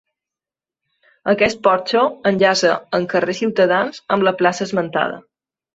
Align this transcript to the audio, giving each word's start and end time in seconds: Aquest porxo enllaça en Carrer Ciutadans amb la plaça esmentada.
Aquest 1.33 1.61
porxo 1.69 2.03
enllaça 2.31 2.73
en 3.01 3.07
Carrer 3.15 3.39
Ciutadans 3.43 4.05
amb 4.17 4.31
la 4.31 4.37
plaça 4.43 4.71
esmentada. 4.71 5.27